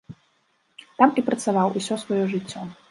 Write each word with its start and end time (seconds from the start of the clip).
Там 1.01 1.13
і 1.21 1.25
працаваў 1.29 1.79
усё 1.83 2.03
сваё 2.07 2.23
жыццё. 2.35 2.61